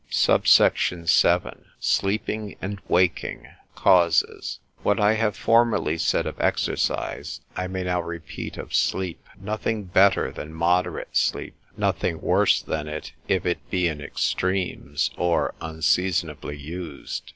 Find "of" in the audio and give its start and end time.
6.25-6.41, 8.57-8.73